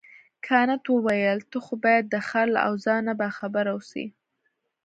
[0.47, 4.05] کانت وویل ته خو باید د ښار له اوضاع نه باخبره اوسې.